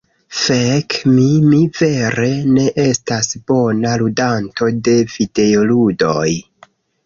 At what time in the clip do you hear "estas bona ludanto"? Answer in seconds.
2.85-4.73